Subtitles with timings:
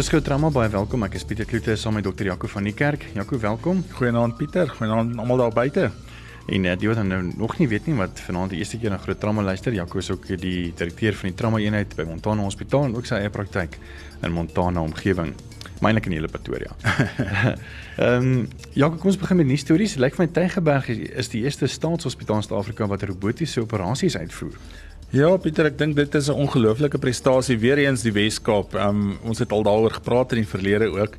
[0.00, 1.02] Dis groot drama baie welkom.
[1.04, 3.02] Ek is Pieter Kloete saam met dokter Jaco van die Kerk.
[3.12, 3.82] Jaco, welkom.
[3.98, 5.90] Goeienaand Pieter, goeienaand almal daar buite.
[6.48, 8.96] En uh, die wat nou nog nie weet nie wat vanaand die eerste keer na
[9.02, 12.88] groot drama luister, Jaco is ook die direkteur van die trauma eenheid by Montana Hospitaal
[12.88, 13.76] en ook sy eie praktyk
[14.24, 15.34] in Montana omgewing.
[15.84, 16.72] Mynelik in hele Pretoria.
[18.00, 19.98] Ehm um, Jaco, kom ons begin met nuus stories.
[20.00, 24.56] Lyk like my Tygerberg is, is die eerste staatshospitaal in Suid-Afrika wat robotiese operasies uitvoer.
[25.10, 28.74] Ja, Pieter, ek dink dit is 'n ongelooflike prestasie weer eens die Weskaap.
[28.74, 31.16] Um, ons het al daaroor gepraat in die verlede ook.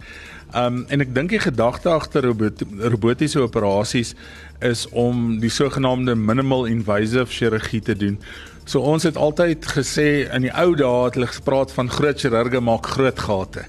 [0.55, 4.15] Um, en ek dink die gedagte agter robot, robotiese operasies
[4.61, 8.17] is om die sogenaamde minimal invasive chirurgie te doen.
[8.63, 12.61] So ons het altyd gesê in die ou dae het hulle gepraat van groot chirurge
[12.61, 13.65] maak groot gate.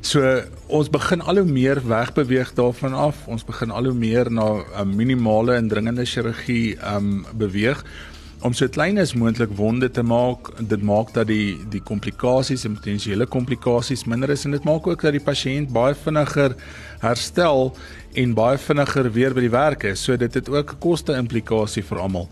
[0.00, 3.28] So ons begin al hoe meer wegbeweeg daarvan af.
[3.28, 7.84] Ons begin al hoe meer na 'n um, minimale en dringende chirurgie um beweeg
[8.42, 10.50] om so klein as moontlik wonde te maak.
[10.58, 15.04] Dit maak dat die die komplikasies en potensiële komplikasies minder is en dit maak ook
[15.06, 16.56] dat die pasiënt baie vinniger
[17.04, 17.70] herstel
[18.18, 20.02] en baie vinniger weer by die werk is.
[20.02, 22.28] So dit het ook 'n koste implikasie vir almal.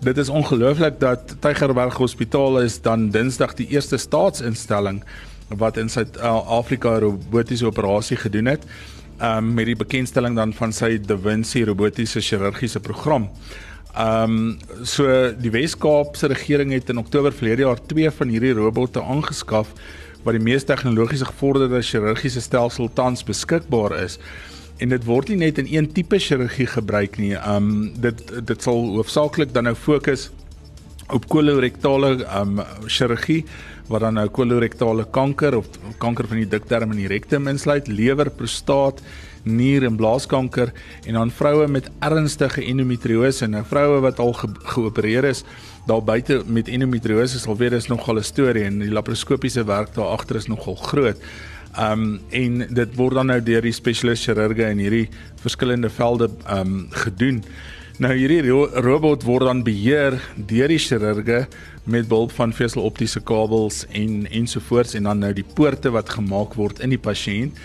[0.00, 5.02] Dit is ongelooflik dat Tygerberg Hospitaal is dan Dinsdag die eerste staatsinstelling
[5.48, 8.64] wat in Suid-Afrika robotiese operasie gedoen het.
[9.20, 13.28] Um met die bekendstelling dan van sy Da Vinci robotiese chirurgiese program.
[13.96, 19.02] Ehm um, so die Wes-Kaapse regering het in Oktober verlede jaar twee van hierdie robotte
[19.02, 19.72] aangeskaf
[20.24, 24.18] wat die mees tegnologies gevorderde chirurgiese stelsel tans beskikbaar is.
[24.78, 27.34] En dit word nie net in een tipe chirurgie gebruik nie.
[27.34, 30.28] Ehm um, dit dit sal hoofsaaklik dan nou fokus
[31.08, 33.44] op kolorektale ehm um, chirurgie
[33.88, 38.28] wat dan nou kolorektale kanker of kanker van die dikterm en die rektum insluit, lewer,
[38.30, 39.00] prostaat,
[39.42, 40.72] nier en blaaskanker
[41.06, 45.44] en dan vroue met ernstige endometriose en nou vroue wat al ge geopereer is
[45.88, 50.12] daar buite met endometriose sal weet dis nogal 'n storie en die laparoskopiese werk daar
[50.16, 51.16] agter is nogal groot.
[51.80, 55.08] Um en dit word dan nou deur die spesialis chirurge in hierdie
[55.40, 57.44] verskillende velde um gedoen.
[57.98, 61.46] Nou hierdie ro robot word dan beheer deur die chirurge
[61.84, 66.78] met behulp van veseloptiese kabels en ensovoorts en dan nou die poorte wat gemaak word
[66.78, 67.56] in die pasiënt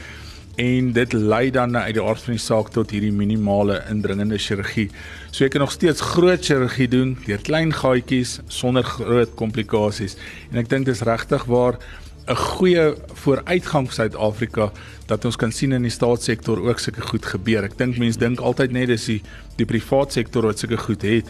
[0.56, 4.90] en dit lei dan uit die aard van die saak tot hierdie minimale indringende chirurgie.
[5.32, 10.18] So jy kan nog steeds groot chirurgie doen deur klein gaatjies sonder groot komplikasies.
[10.52, 11.80] En ek dink dis regtig waar
[12.24, 14.72] 'n goeie vooruitgang vir Suid-Afrika
[15.08, 17.64] dat ons kan sien in die staatssektor ook sulke goed gebeur.
[17.64, 19.22] Ek dink mense dink altyd net dis die
[19.58, 21.28] die privaat sektor wat sulke goed het.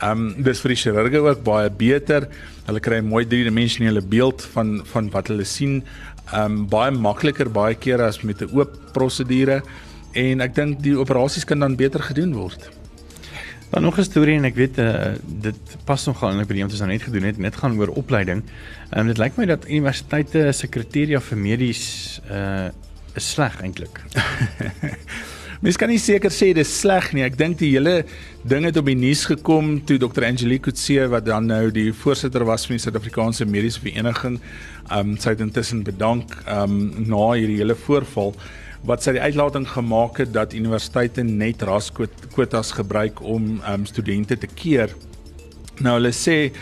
[0.00, 2.28] Ehm um, dis vir die chirurge ook baie beter.
[2.66, 5.82] Hulle kry 'n mooi driedimensionele beeld van van wat hulle sien
[6.34, 9.62] um baie makliker baie kere as met 'n oop prosedure
[10.14, 12.70] en ek dink die operasies kan dan beter gedoen word.
[13.70, 16.72] Dan nog 'n storie en ek weet uh, dit pas nogal in by die wat
[16.72, 18.42] ons nou net gedoen het, net gaan oor opleiding.
[18.96, 22.70] Um dit lyk my dat universiteite se kriteria vir medies uh
[23.16, 24.02] is sleg eintlik.
[25.64, 27.22] Mens kan nie seker sê dis sleg nie.
[27.24, 28.02] Ek dink die hele
[28.44, 30.26] ding het op die nuus gekom toe Dr.
[30.28, 34.36] Angelique Kutse wat dan nou die voorsitter was van die Suid-Afrikaanse Mediese Vereniging,
[34.90, 38.34] ehm um, sy het intussen bedank ehm um, na hierdie hele voorval
[38.86, 44.36] wat sy die uitlating gemaak het dat universiteite net raskwotas gebruik om ehm um, studente
[44.36, 44.92] te keer.
[45.80, 46.52] Nou hulle sê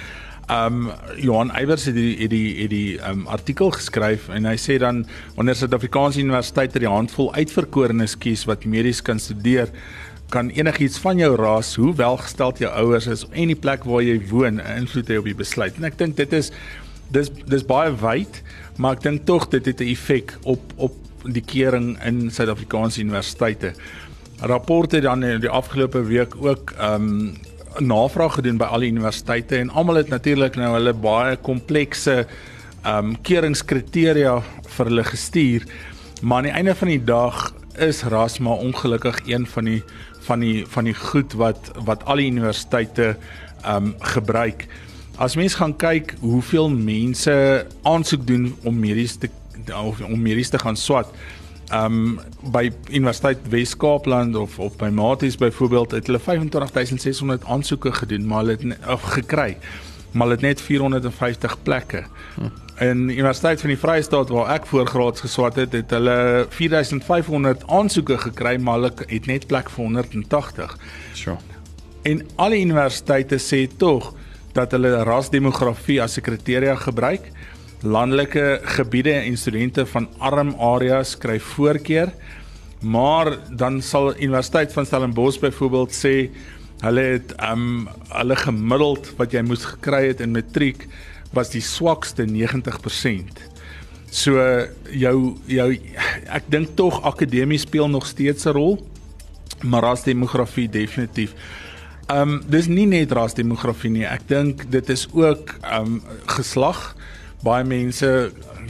[0.50, 4.76] Um Johan Eybers het die het die het die um artikel geskryf en hy sê
[4.82, 5.06] dan
[5.38, 9.72] wanneer Suid-Afrikaanse universiteite die handvol uitverkorenes kies wat medies kan studeer,
[10.28, 14.18] kan enigiets van jou ras, hoe welgesteld jou ouers is en die plek waar jy
[14.28, 15.78] woon, invloed hê op die besluit.
[15.80, 16.52] En ek dink dit is
[17.14, 18.42] dis dis baie wyd,
[18.76, 23.72] maar ek dink tog dit het 'n effek op op die kering in Suid-Afrikaanse universiteite.
[24.40, 27.32] Rapporte dan in die afgelope week ook um
[27.80, 32.24] navraag gedoen by alle universiteite en almal het natuurlik nou hulle baie komplekse
[32.84, 34.34] ehm um, keuringskriteria
[34.76, 35.62] vir hulle gestuur.
[36.22, 39.82] Maar aan die einde van die dag is ras maar ongelukkig een van die
[40.26, 43.16] van die van die goed wat wat al die universiteite
[43.62, 44.66] ehm um, gebruik.
[45.16, 49.30] As mens gaan kyk hoeveel mense aansoek doen om medies te
[50.08, 51.08] om medies te gaan swat
[51.72, 52.20] um
[52.52, 58.56] by Universiteit Wes-Kaapland of of by Maties byvoorbeeld het hulle 25600 aansoeke gedoen maar hulle
[58.60, 59.56] het of gekry
[60.14, 62.04] maar dit net 450 plekke.
[62.78, 67.64] In die Universiteit van die Vrye State waar ek voorgraads geswat het, het hulle 4500
[67.66, 70.76] aansoeke gekry, maar hulle het net plek vir 180.
[71.12, 71.36] Sure.
[72.02, 74.12] En alle universiteite sê tog
[74.54, 77.30] dat hulle rasdemografie as 'n kriteria gebruik.
[77.84, 82.08] Landelike gebiede en studente van arm areas kry voorkeur.
[82.80, 86.14] Maar dan sal Universiteit van Stellenbosch byvoorbeeld sê
[86.80, 90.86] hulle het um hulle gemiddeld wat jy moes gekry het in matriek
[91.36, 93.44] was die swakste 90%.
[94.08, 94.40] So
[94.88, 95.16] jou
[95.50, 95.68] jou
[96.32, 98.78] ek dink tog akademie speel nog steeds 'n rol,
[99.62, 101.34] maar rasdemografie definitief.
[102.08, 104.04] Um dis nie net rasdemografie nie.
[104.04, 106.94] Ek dink dit is ook um geslag.
[107.44, 108.08] Baie mense,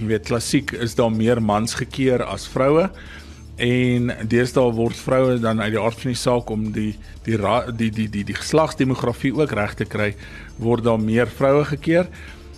[0.00, 2.88] jy weet, klassiek is daar meer mans gekeer as vroue.
[3.62, 7.74] En deesdae word vroue dan uit die aard van die saak om die die die
[7.78, 10.14] die die die, die geslagsdemografie ook reg te kry,
[10.58, 12.10] word daar meer vroue gekeer.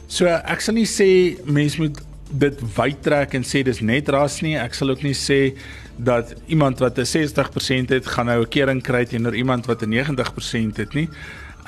[0.08, 1.08] So ek sal nie sê
[1.44, 4.56] mense moet dit wyd trek en sê dis net ras nie.
[4.56, 5.52] Ek sal ook nie sê
[5.96, 9.92] dat iemand wat 'n 60% het, gaan nou 'n kering kry teenoor iemand wat 'n
[9.92, 11.08] 90% het nie.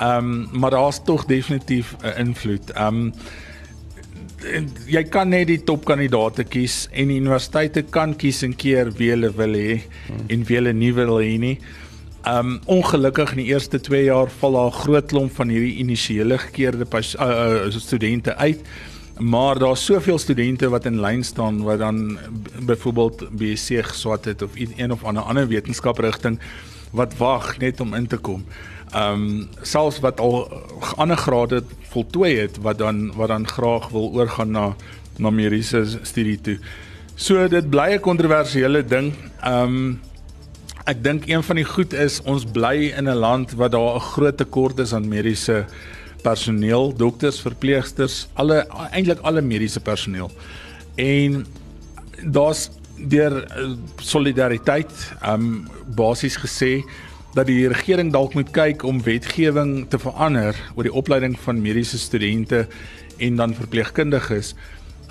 [0.01, 2.71] Ehm um, maar daar's tog definitief 'n invloed.
[2.71, 3.13] Ehm um,
[4.89, 9.31] jy kan net die topkandidate kies en die universiteite kan kies en keer wie hulle
[9.35, 9.81] wil hê
[10.29, 11.57] en wie hulle nie wil hê nie.
[12.29, 16.39] Um ongelukkig in die eerste 2 jaar val daar 'n groot klomp van hierdie initiële
[16.39, 18.61] gekeerde uh, uh, studente uit.
[19.19, 22.19] Maar daar's soveel studente wat in lyn staan wat dan
[22.63, 26.39] byvoorbeeld BSc geswat het of een of ander ander wetenskaprigting
[26.93, 28.45] wat wag net om in te kom.
[28.97, 30.49] Um selfs wat al
[30.97, 31.63] ander grade
[31.93, 34.75] voltooi het wat dan wat dan graag wil oorgaan na
[35.19, 36.59] na mediese studie toe.
[37.15, 39.13] So dit bly 'n kontroversiële ding.
[39.45, 40.01] Um
[40.87, 44.01] ek dink een van die goed is ons bly in 'n land wat daar 'n
[44.01, 45.67] groot tekort is aan mediese
[46.23, 50.31] personeel, dokters, verpleegsters, alle eintlik alle mediese personeel.
[50.95, 51.47] En
[52.23, 53.71] daar's deur uh,
[54.03, 54.93] solidariteit
[55.23, 56.83] um basies gesê
[57.35, 61.99] dat die regering dalk moet kyk om wetgewing te verander oor die opleiding van mediese
[61.99, 62.67] studente
[63.19, 64.55] en dan verpleegkundiges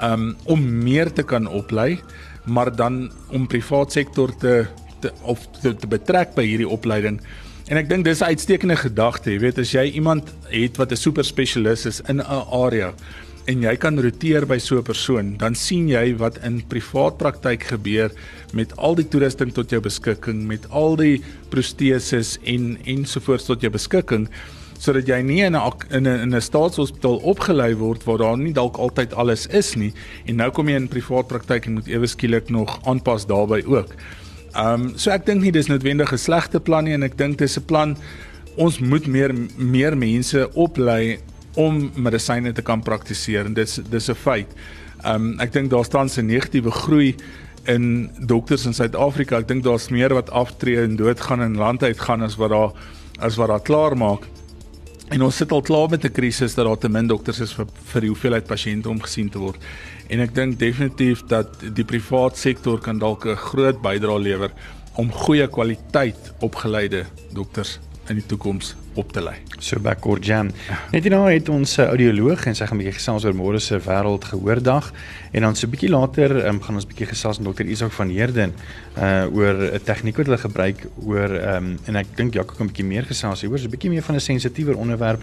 [0.03, 1.99] um om meer te kan oplei,
[2.45, 4.67] maar dan om privaat sektor te,
[5.01, 7.21] te of te, te betrek by hierdie opleiding.
[7.67, 10.95] En ek dink dis 'n uitstekende gedagte, jy weet as jy iemand het wat 'n
[10.95, 12.93] super spesialis is in 'n area
[13.47, 17.63] en jy kan roteer by so 'n persoon, dan sien jy wat in privaat praktyk
[17.63, 18.11] gebeur
[18.53, 23.71] met al die toerusting tot jou beskikking, met al die proteses en ensovoorts tot jou
[23.71, 24.27] beskikking
[24.79, 28.53] sodat jy nie in 'n in 'n in 'n staatshospitaal opgelei word waar daar nie
[28.53, 29.93] dalk altyd alles is nie
[30.27, 33.95] en nou kom jy in privaat praktyk en moet ewe skielik nog aanpas daarbey ook.
[34.55, 37.37] Ehm um, so ek dink nie dis noodwendig 'n slegte plan nie en ek dink
[37.37, 37.97] dis 'n plan
[38.55, 41.19] ons moet meer meer mense oplei
[41.57, 44.47] om medisyne te kan praktiseer en dis dis 'n feit.
[45.03, 47.15] Ehm um, ek dink daar staan 'n negatiewe groei
[47.65, 49.37] in dokters in Suid-Afrika.
[49.37, 52.71] Ek dink daar's meer wat aftree en doodgaan in land uitgaan as wat daar
[53.19, 54.27] as wat daar klaar maak.
[55.09, 57.65] En ons sit al klaar met 'n krisis dat daar te min dokters is vir
[57.91, 59.57] vir die hoeveelheid pasiënte om gesien te word.
[60.09, 64.51] En ek dink definitief dat die privaat sektor kan dalk 'n groot bydrae lewer
[64.95, 69.35] om goeie kwaliteit opgeleide dokters in die toekoms op te lei.
[69.59, 70.49] So backward jam.
[70.91, 73.79] Net hierna het ons 'n audioloog en sy gaan 'n bietjie gesels oor môre se
[73.79, 74.91] wêreld gehoordag
[75.31, 77.91] en dan so 'n bietjie later um, gaan ons 'n bietjie gesels met dokter Isak
[77.91, 78.53] van Heerden
[78.97, 82.69] uh oor 'n tegniek wat hulle gebruik oor um, en ek dink Jaco kan 'n
[82.69, 85.21] bietjie meer gesels hieroor, so 'n bietjie meer van 'n sensitiewer onderwerp.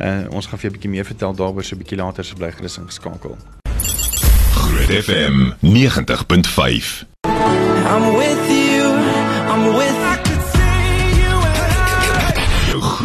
[0.00, 2.50] Uh ons gaan vir 'n bietjie meer vertel daaroor so 'n bietjie later so bly
[2.52, 3.36] gerus ingeskakel.
[4.52, 7.04] Groot FM 90.5
[7.86, 8.84] I'm with you.
[9.48, 10.15] I'm with Jou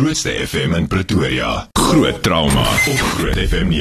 [0.02, 1.68] grootste FM in Pretoria.
[1.74, 3.76] Groot trauma op Groot FM 90.5.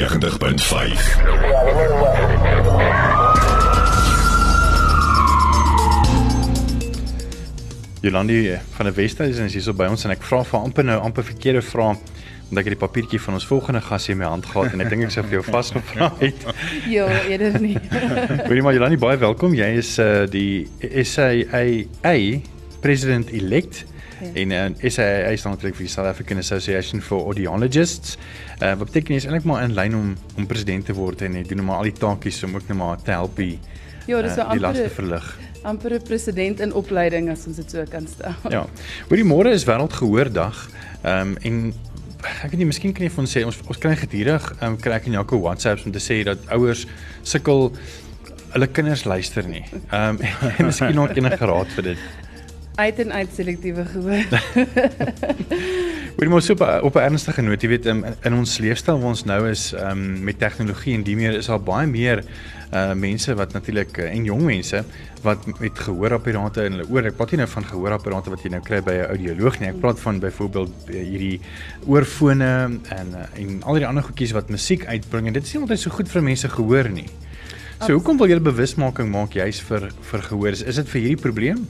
[8.01, 11.01] Jolandi van die Wesduisen is hier so by ons en ek vra vir amper nou
[11.01, 14.45] amper verkeerde vrae omdat ek die papiertjie van ons volgende gas hier in my hand
[14.45, 16.41] gehad en ek dink ek sou vir jou vasgevra het.
[16.99, 17.79] Ja, eerder nie.
[18.45, 19.57] Hoorie maar Jolandi baie welkom.
[19.57, 20.69] Jy is uh die
[21.01, 21.65] SAA
[22.85, 23.89] president elect Ja.
[24.33, 28.17] En uh, SAA staan natuurlik vir die South African Association for Audiologists.
[28.61, 31.43] Uh wat beteken is eintlik maar in lyn om om president te word en jy
[31.43, 33.59] doen nou maar al die taakies om ook net maar te help die
[34.07, 35.37] Ja, dis uh, die laste amper verlig.
[35.63, 38.33] amper 'n president in opleiding as ons dit so kan stel.
[38.49, 38.65] Ja.
[39.09, 40.69] Hoorie môre is wêreldgehoordag.
[41.03, 41.73] Ehm um, en
[42.21, 44.77] ek weet nie, miskien kan jy vir ons sê ons ons kry gedurig ehm um,
[44.77, 46.85] kry ek in Jaco WhatsApps om te sê dat ouers
[47.23, 47.71] sukkel
[48.53, 49.63] hulle kinders luister nie.
[49.91, 50.19] Ehm um,
[50.57, 51.97] en miskien nog enige raad vir dit.
[52.81, 54.25] Uit en uit selektiewe gehoor.
[56.15, 59.13] Hoorie maar so op op 'n ernstige noot, jy weet in, in ons leefstyl waar
[59.13, 62.23] ons nou is um, met tegnologie en die meer is daar baie meer
[62.73, 64.83] uh mense wat natuurlik uh, en jong mense
[65.21, 67.05] wat met gehoorapparate in hulle oor.
[67.05, 69.69] Ek praat nie nou van gehoorapparate wat jy nou kry by 'n audioloog nie.
[69.69, 71.41] Ek praat van byvoorbeeld uh, hierdie
[71.85, 75.61] oorfone en uh, en al die ander goedjies wat musiek uitbring en dit is nie
[75.61, 77.09] altyd so goed vir mense gehoor nie.
[77.81, 80.51] So hoekom wil julle bewusmaking maak juis vir vir gehoor?
[80.51, 81.65] Is, is dit vir hierdie probleem?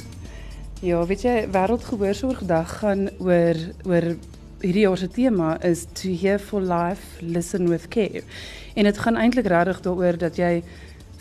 [0.81, 4.05] Ja, weet jy, Wêreldgehoorsorgdag gaan oor oor
[4.63, 8.23] hierdie jaar se tema is to hear for life, listen with care.
[8.73, 10.63] En dit gaan eintlik regtig daaroor dat jy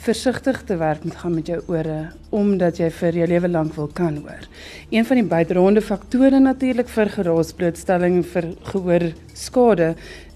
[0.00, 1.98] versigtig te werk moet gaan met jou ore
[2.32, 4.48] omdat jy vir jou lewe lank wil kan hoor.
[4.88, 9.90] Een van die bydraende faktore natuurlik vir geraasblootstelling vir gehoor skade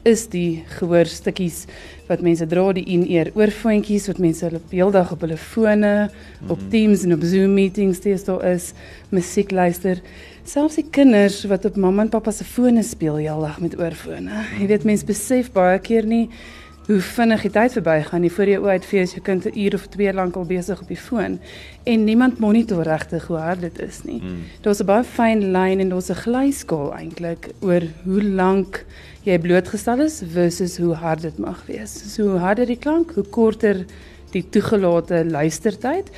[0.04, 1.64] is die gehoorstukkies
[2.08, 5.94] wat mense dra die in-ear oorfoontjies wat mense hulle heeldag op hulle fone,
[6.52, 8.73] op Teams en op Zoom meetings steeds daar is,
[9.14, 10.02] musiek luister.
[10.44, 14.44] Selfs die kinders wat op mamma en pappa se fone speel heeldag met oorfone.
[14.58, 16.26] Jy weet mense besef baie keer nie
[16.87, 19.87] hoe vinnig die tyd verbygaan nie voor jy ooit vir jou kind 'n uur of
[19.88, 21.38] twee lank al besig op die foon
[21.85, 24.21] en niemand monitor regtig hoe hard dit is nie.
[24.21, 24.45] Mm.
[24.61, 28.85] Daar's 'n baie fyn lyn en daar's 'n glyskaal eintlik oor hoe lank
[29.23, 32.14] jy blootgestel is versus hoe hard dit mag wees.
[32.14, 33.85] So hoe harder die klank, hoe korter
[34.35, 36.11] die toegelate luistertyd.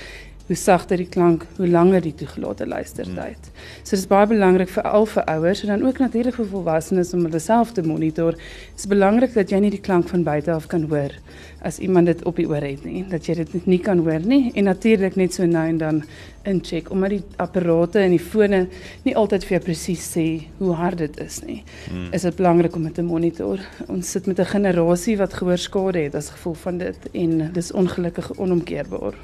[0.47, 3.49] Hoe sagter die klank, hoe langer die toegelate luistertyd.
[3.83, 7.15] So dit is baie belangrik vir al vir ouers en dan ook natuurlik vir volwassenes
[7.15, 8.39] om hulle self te monitor.
[8.39, 11.15] Dit is belangrik dat jy nie die klank van buite af kan hoor
[11.67, 14.53] as iemand dit op die oor het nie, dat jy dit nie kan hoor nie
[14.55, 16.03] en natuurlik net so nou en dan
[16.47, 18.67] incheck omdat die apparate en die fone
[19.07, 20.27] nie altyd vir jou presies sê
[20.61, 21.63] hoe hard dit is nie.
[21.89, 22.11] Hmm.
[22.15, 23.63] Is dit belangrik om dit te monitor.
[23.89, 28.33] Ons sit met 'n generasie wat gehoorskade het as gevolg van dit en dis ongelukkig
[28.39, 29.15] onomkeerbaar.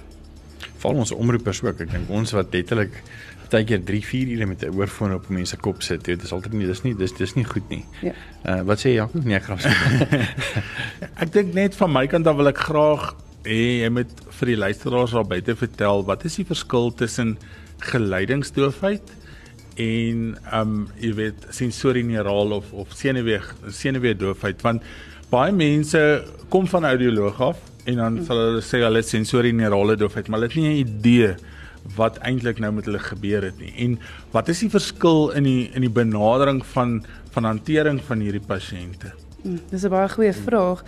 [0.82, 1.80] Val ons omroepers ook.
[1.84, 2.98] Ek dink ons wat letterlik
[3.42, 6.04] partykeer 3, 4 ure met 'n oorfoon op mense kop sit.
[6.04, 7.84] Dit is altyd nie dis nie dis dis nie goed nie.
[8.02, 8.14] Ja.
[8.46, 9.20] Uh wat sê Jaco?
[9.22, 9.70] Nee, ek graf sê.
[11.22, 14.56] Ek dink net van my kant af wil ek graag hê jy moet vir die
[14.56, 17.36] luisteraars daar buite vertel wat is die verskil tussen
[17.90, 19.12] geleidingsdoofheid
[19.82, 24.82] en um jy weet sensorieneuraal of of senuwee senuweedoofheid want
[25.32, 26.00] baie mense
[26.52, 30.50] kom van audioloog af en dan sal hulle sê hulle het sensorieneurale doofheid maar hulle
[30.50, 31.34] het nie 'n idee
[31.96, 33.72] wat eintlik nou met hulle gebeur het nie.
[33.84, 33.98] En
[34.34, 37.00] wat is die verskil in die in die benadering van
[37.32, 39.12] van hantering van hierdie pasiënte?
[39.42, 40.84] Hm, Dis 'n baie goeie vraag.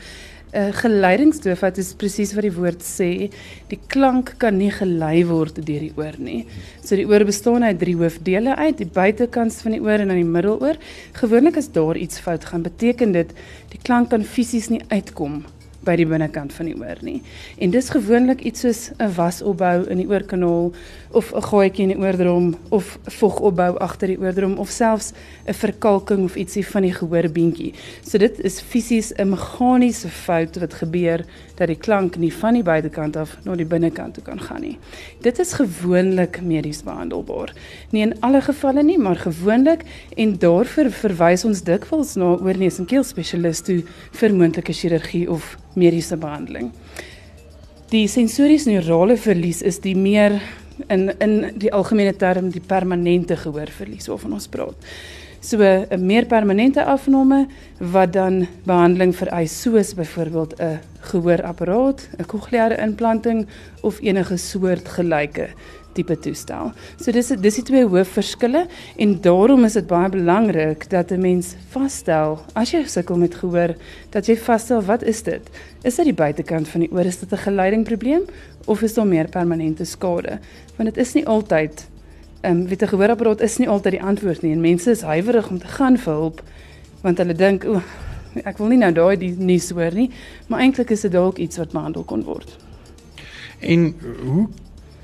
[0.54, 3.28] 'n uh, Geleidingsdoofheid is presies wat die woord sê.
[3.68, 6.46] Die klank kan nie gelei word deur die oor nie.
[6.84, 10.16] So die oor bestaan uit drie hoofdele uit, die buitekant van die oor en dan
[10.16, 10.76] die middeloor.
[11.12, 13.34] Gewoonlik as daar iets fout gaan, beteken dit
[13.70, 15.42] die klank kan fisies nie uitkom
[15.84, 17.20] by die binnekant van die oor nie.
[17.58, 20.72] En dis gewoonlik iets soos 'n wasopbou in die oorkanaal
[21.14, 25.12] of 'n gaatjie in die oordrom of vogopbou agter die oordrom of selfs
[25.46, 27.72] 'n verkalking of ietsie van die gehoorbeentjie.
[28.02, 32.62] So dit is fisies 'n meganiese fout wat gebeur dat die klank nie van die
[32.62, 34.78] buitekant af na die binnekant toe kan gaan nie.
[35.20, 37.52] Dit is gewoonlik medies behandelbaar.
[37.90, 39.84] Nie in alle gevalle nie, maar gewoonlik
[40.16, 46.16] en daarvoor verwys ons dikwels na oorneus en keelspesialis toe vir moontlike chirurgie of mediese
[46.16, 46.72] behandeling.
[47.92, 50.40] Die sensories neurale verlies is die meer
[50.88, 54.90] in in die algemene term die permanente gehoorverlies waarvan ons praat.
[55.44, 57.46] So 'n meer permanente afname
[57.78, 63.46] wat dan behandeling vereis soos byvoorbeeld 'n gehoorapparaat, 'n kokleaire implanting
[63.82, 65.48] of enige soort gelyke
[65.92, 66.72] tipe toestel.
[66.96, 71.54] So dis dis die twee hoofverskille en daarom is dit baie belangrik dat 'n mens
[71.68, 73.74] vasstel as jy sukkel met gehoor
[74.10, 75.50] dat jy vasstel wat is dit?
[75.82, 78.22] Is dit die buitekant van die oor is dit 'n geleidingprobleem
[78.64, 80.38] of is daar meer permanente skade?
[80.76, 81.92] Want dit is nie altyd
[82.44, 85.48] ehm um, weet 'n gehoorapparaat is nie altyd die antwoord nie en mense is huiwerig
[85.50, 86.42] om te gaan vir hulp
[87.02, 87.80] want hulle dink o
[88.42, 90.08] ek wil nie nou daai die nuus hoor nie,
[90.48, 92.56] maar eintlik is dit dalk iets wat behandel kon word.
[93.62, 93.92] En
[94.24, 94.46] hoe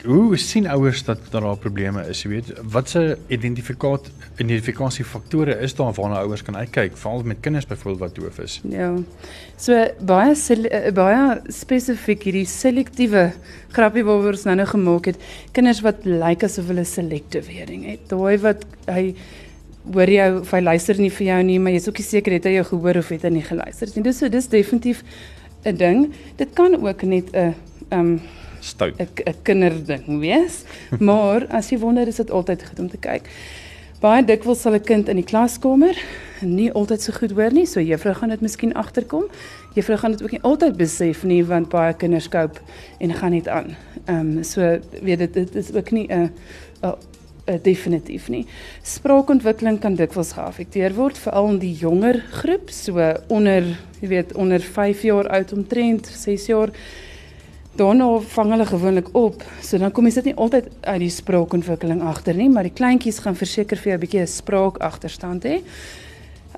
[0.04, 2.50] hoe sien ouers dat daar probleme is, jy weet?
[2.72, 8.38] Watse identifikaat identifikasiefaktore is daar waarna ouers kan uitkyk, veral met kinders byvoorbeeld wat doof
[8.44, 8.60] is?
[8.64, 8.94] Ja.
[9.60, 13.30] So baie eh, baie spesifiek hierdie selektiewe
[13.76, 15.20] grappie wat ons nou nou gemaak het.
[15.52, 18.08] Kinders wat lyk asof hulle selective hearing het.
[18.08, 19.14] Daai wat hy
[19.90, 22.48] hoor jy of hy luister nie vir jou nie, maar jy's ook nie seker het
[22.48, 24.04] hy jou gehoor of het hy nie geluister nie.
[24.08, 25.04] Dis so dis definitief
[25.64, 26.12] 'n ding.
[26.36, 27.54] Dit kan ook net 'n
[27.92, 28.20] um
[28.60, 29.00] Stout.
[29.00, 30.64] 'n kinderding wees,
[31.08, 33.28] maar as jy wonder is dit altyd goed om te kyk.
[34.00, 35.96] Baie dikwels sal 'n kind in die klaskamer
[36.46, 39.26] nie altyd so goed hoor nie, so juffrou gaan dit miskien agterkom.
[39.74, 42.60] Juffrou gaan dit ook nie altyd besef nie want baie kinders koop
[42.98, 43.76] en gaan net aan.
[44.06, 46.30] Ehm um, so weet dit dit is ook nie 'n
[46.82, 46.94] 'n
[47.48, 48.46] uh, definitief nie.
[48.82, 53.64] Spraakontwikkeling kan dikwels geaffekteer word, veral in die jonger groep, so onder,
[54.00, 56.70] jy weet, onder 5 jaar oud omtrent, 6 jaar.
[57.80, 59.44] Daarna vang hulle gewoonlik op.
[59.64, 63.22] So dan kom jy sit nie altyd uit die spraakontwikkeling agter nie, maar die kleintjies
[63.24, 65.62] gaan verseker vir jou 'n bietjie 'n spraakagterstand hê.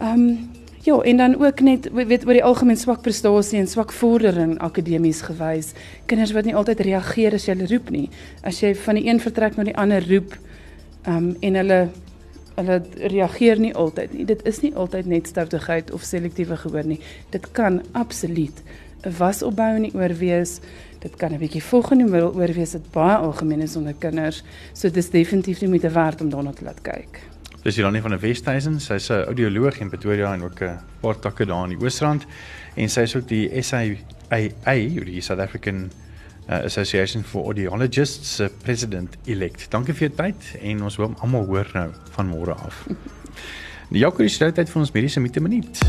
[0.00, 0.50] Ehm um,
[0.82, 5.22] ja, en dan ook net weet oor die algemeen swak prestasie en swak vordering akademies
[5.22, 5.74] gewys.
[6.06, 8.10] Kinders wat nie altyd reageer as jy hulle roep nie.
[8.42, 10.34] As jy van die een vertrek na die ander roep,
[11.06, 11.88] ehm um, en hulle
[12.56, 14.24] hulle reageer nie altyd nie.
[14.24, 17.00] Dit is nie altyd net stoutigheid of selektiewe gehoor nie.
[17.30, 18.62] Dit kan absoluut
[19.04, 20.60] 'n wasopbou in die oor wees.
[21.02, 24.42] Dit kan 'n bietjie volgende middel oor wees dit baie algemeen is onder kinders.
[24.72, 27.20] So dis definitief nie moeite werd om daarna te laat kyk.
[27.62, 30.78] Dis hier dan nie van 'n Westhuizen, sy's 'n audioloog in Pretoria en ook 'n
[31.00, 32.26] paar takke daar in die Oosrand
[32.74, 35.90] en sy is ook die SAAA, die South African
[36.48, 39.70] uh, Association for Audiologists se uh, president elect.
[39.70, 42.86] Dankie vir jou tyd en ons wil almal hoor nou van môre af.
[43.92, 45.82] Die Jaco is tyd vir ons mediese minuut.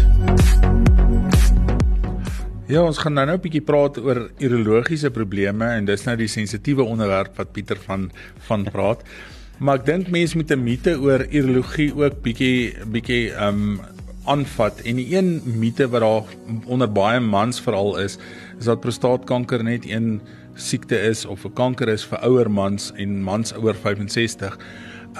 [2.73, 6.27] Ja, ons gaan nou nou 'n bietjie praat oor urologiese probleme en dis nou die
[6.27, 8.09] sensitiewe onderwerp wat Pieter van
[8.47, 9.03] van praat.
[9.63, 13.79] Maar ek dink mense moet 'n mite oor urologie ook bietjie bietjie um
[14.25, 16.25] aanvat en die een mite wat daar
[16.65, 18.17] onder baie mans veral is,
[18.57, 20.21] is dat prostaatkanker net een
[20.55, 24.57] siekte is of 'n kanker is vir ouer mans en mans oor 65.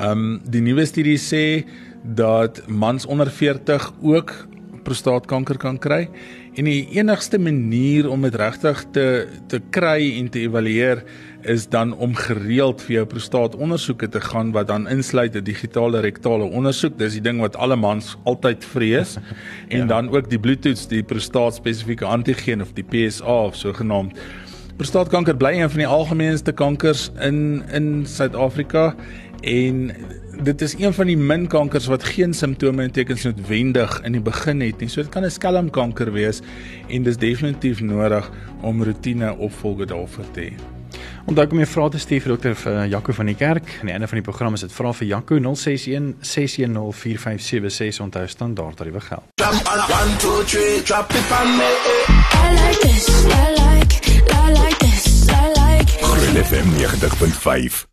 [0.02, 1.66] Um die nuwe studie sê
[2.04, 4.48] dat mans onder 40 ook
[4.84, 6.10] prostaatkanker kan kry
[6.54, 9.06] en die enigste manier om dit regtig te
[9.50, 11.04] te kry en te evalueer
[11.50, 16.44] is dan om gereeld vir jou prostaatondersoeke te gaan wat dan insluit 'n digitale rektale
[16.44, 16.98] ondersoek.
[16.98, 19.18] Dis die ding wat alle mans altyd vrees.
[19.74, 19.86] en ja.
[19.86, 24.18] dan ook die bloedtoets, die prostaat spesifieke antigeen of die PSA of so genaamd.
[24.78, 28.96] Prostaatkanker bly een van die algemeenste kankers in in Suid-Afrika
[29.42, 29.92] en
[30.42, 34.22] dit is een van die min kankers wat geen simptome en tekens noodwendig in die
[34.22, 34.90] begin het nie.
[34.90, 36.42] So dit kan 'n skelmkanker wees
[36.88, 40.54] en dis definitief nodig om roetine opvolge daarvoor te hê.
[41.26, 43.78] Onthou kom jy vra te stuur vir dokter uh, Jaco van die kerk.
[43.80, 48.28] Aan die einde van die program is dit vra vir Jaco 061 610 4576 onthou
[48.28, 49.24] standaard tariewe geld.
[49.36, 51.72] Drop 1 2 3 drop it on me.
[52.34, 52.84] I like
[53.32, 53.96] like
[54.60, 54.84] like
[55.56, 57.93] like Groot FM 90.5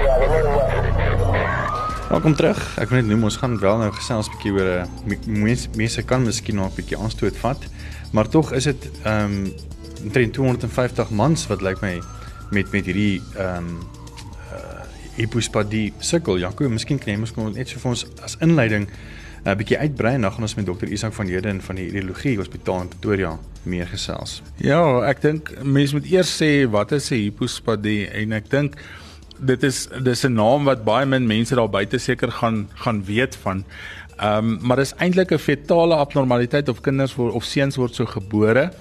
[2.11, 2.59] Welkom terug.
[2.75, 5.69] Ek wil net noem ons gaan wel nou gesels 'n bietjie oor 'n uh, mense
[5.79, 7.61] mense kan miskien nog 'n bietjie aanstoot vat,
[8.11, 9.53] maar tog is dit ehm um,
[10.03, 12.01] omtrent 250 mans wat lyk my
[12.51, 13.79] met met hierdie ehm um,
[14.51, 14.83] uh,
[15.15, 16.37] hipospadie sukkel.
[16.37, 19.77] Jaco, miskien kan jy mos kom net so vir ons as inleiding 'n uh, bietjie
[19.77, 22.87] uitbrei en dan gaan ons met dokter Isak van Heerden van die Urologie Hospitaal in
[22.87, 24.41] Pretoria meer gesels.
[24.57, 28.75] Ja, ek dink mense moet eers sê wat is 'n hipospadie en ek dink
[29.41, 33.35] dit is dis 'n naam wat baie min mense daar buite seker gaan gaan weet
[33.35, 33.63] van.
[34.17, 38.05] Ehm um, maar dis eintlik 'n fetale abnormaliteit of kinders word of seuns word so
[38.05, 38.71] gebore.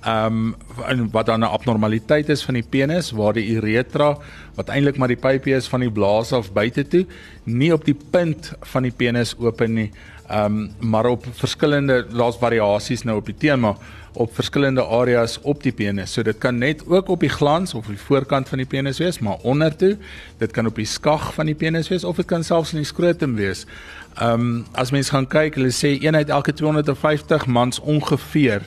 [0.00, 0.54] Ehm
[0.88, 4.16] um, wat dan 'n abnormaliteit is van die penis waar die uretra
[4.54, 7.06] wat eintlik maar die pypie is van die blaas af buite toe,
[7.44, 9.90] nie op die punt van die penis oop nie.
[10.28, 13.76] Ehm um, maar op verskillende laas variasies nou op die tema
[14.12, 16.12] op verskillende areas op die penis.
[16.12, 19.18] So dit kan net ook op die glans of die voorkant van die penis wees,
[19.18, 19.96] maar ondertoe.
[20.38, 22.86] Dit kan op die skag van die penis wees of dit kan selfs in die
[22.86, 23.66] skrotum wees.
[24.14, 28.66] Ehm um, as mens gaan kyk, hulle sê een uit elke 250 mans ongeveer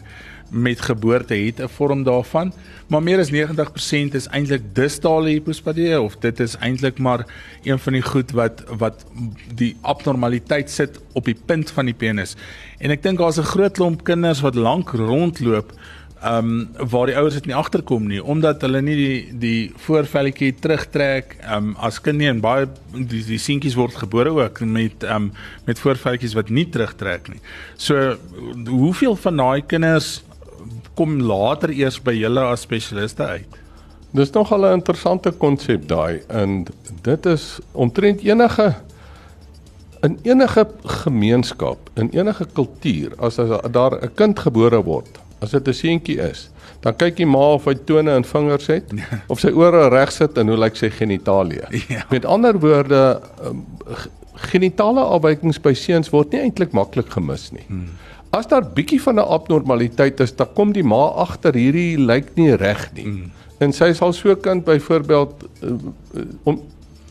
[0.54, 2.54] met geboorte het 'n vorm daarvan,
[2.88, 7.26] maar meer as 90% is eintlik distale hipospadie of dit is eintlik maar
[7.64, 9.06] een van die goed wat wat
[9.56, 12.36] die abnormaliteit sit op die punt van die penis.
[12.78, 15.74] En ek dink daar's 'n groot klomp kinders wat lank rondloop
[16.24, 20.54] ehm um, waar die ouers dit nie agterkom nie omdat hulle nie die die voorvelletjie
[20.64, 25.04] terugtrek ehm um, as kind nie en baie die die seentjies word gebore ook met
[25.04, 25.32] ehm um,
[25.68, 27.42] met voorvelletjies wat nie terugtrek nie.
[27.76, 28.16] So
[28.70, 30.22] hoeveel van daai kinders
[30.96, 33.60] kom later eers by julle as spesialiste uit.
[34.14, 36.66] Dis nogal 'n interessante konsep daai en
[37.02, 38.76] dit is omtrent enige
[40.04, 45.68] in enige gemeenskap, in enige kultuur as, as daar 'n kind gebore word, as dit
[45.68, 48.92] 'n seentjie is, dan kyk die ma of hy tone en vingers het
[49.32, 51.62] of sy ore reg sit en hoe lyk sy genitalie.
[51.88, 52.04] Ja.
[52.10, 53.66] Met ander woorde, um,
[54.52, 57.66] genitale afwykings by seuns word nie eintlik maklik gemis nie.
[57.68, 57.90] Hmm.
[58.34, 62.56] As daar bietjie van 'n abnormaliteit is, dan kom die ma agter hierdie lyk nie
[62.56, 63.06] reg nie.
[63.06, 63.32] Mm.
[63.60, 65.74] En sy sal so kind byvoorbeeld uh,
[66.44, 66.62] om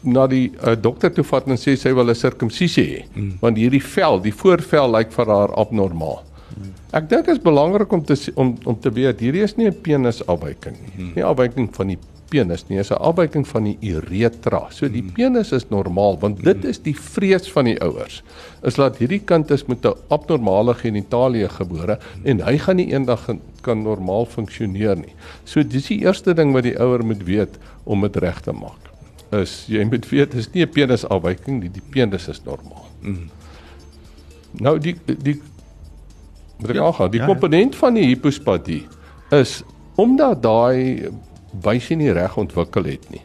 [0.02, 3.38] na die uh, dokter toe vat en sê sy wil 'n sirkumsisie hê, mm.
[3.40, 6.22] want hierdie vel, die voorvel lyk vir haar abnormaal.
[6.56, 6.72] Mm.
[6.92, 9.80] Ek dink dit is belangrik om te om om te weet hierdie is nie 'n
[9.82, 10.94] penisafwyking nie.
[10.98, 11.12] Mm.
[11.14, 11.98] Nie afwyking van die
[12.32, 14.66] penis nie, is 'n afwyking van die uretra.
[14.70, 15.12] So die mm.
[15.16, 18.22] penis is normaal want dit is die vrees van die ouers.
[18.62, 23.28] Is dat hierdie kind is met 'n abnormale genitalie gebore en hy gaan nie eendag
[23.62, 25.14] kan normaal funksioneer nie.
[25.44, 28.80] So dis die eerste ding wat die ouer moet weet om dit reg te maak.
[29.32, 32.88] Is jy moet weet dis nie 'n penisafwyking nie, die penis is normaal.
[33.02, 33.30] Mm.
[34.60, 35.40] Nou die die
[36.68, 37.08] ek ja.
[37.08, 37.78] Die ja, komponent ja.
[37.78, 38.82] van die hipospatie
[39.30, 39.62] is
[40.00, 41.08] omdat daai
[41.64, 43.22] wysie nie reg ontwikkel het nie.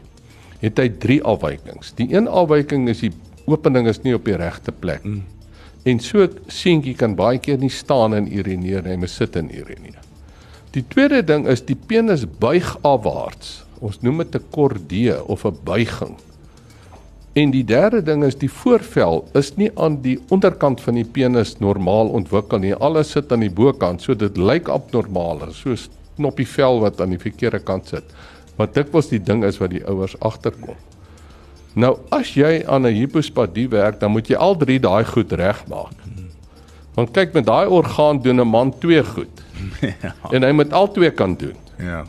[0.60, 1.94] Het hy drie afwykings.
[1.98, 3.12] Die een afwyking is die
[3.46, 5.04] opening is nie op die regte plek.
[5.04, 5.24] Mm.
[5.88, 9.48] En so seentjie kan baie keer nie staan en urineer nie, hy moet sit en
[9.48, 10.00] urineer.
[10.74, 13.62] Die tweede ding is die penis buig afwaarts.
[13.80, 16.16] Ons noem dit 'n kordee of 'n buiging.
[17.38, 21.58] En die derde ding is die voorvel is nie aan die onderkant van die penis
[21.58, 22.74] normaal ontwikkel nie.
[22.74, 27.22] Alles sit aan die bokant, so dit lyk abnormaal, soos knoppie vel wat aan die
[27.22, 28.04] verkeerde kant sit.
[28.58, 30.76] Wat dikwels die ding is wat die ouers agterkom.
[31.78, 35.94] Nou as jy aan 'n hipospadie werk, dan moet jy al drie daai goed regmaak.
[36.94, 39.42] Want kyk met daai orgaan doen 'n man twee goed.
[40.02, 40.14] ja.
[40.30, 41.56] En hy moet al twee kan doen.
[41.78, 42.04] Ja.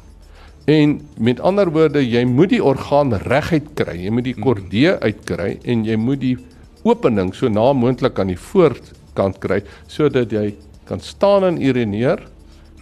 [0.65, 3.97] En met ander woorde, jy moet die orgaan reguit kry.
[3.97, 6.37] Jy moet die kordee uitkry en jy moet die
[6.83, 10.55] opening so na moontlik aan die voorkant kry sodat jy
[10.89, 12.21] kan staan en urineer